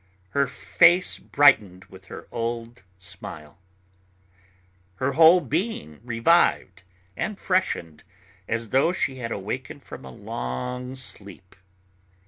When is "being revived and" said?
5.41-7.39